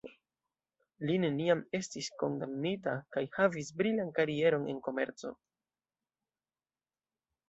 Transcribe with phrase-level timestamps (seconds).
[1.07, 5.35] Li neniam estis kondamnita kaj havis brilan karieron en komerco.